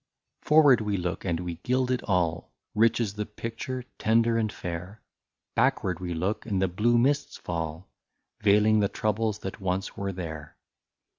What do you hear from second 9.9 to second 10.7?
were there.